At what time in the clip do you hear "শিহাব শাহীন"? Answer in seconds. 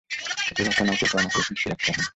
1.61-2.03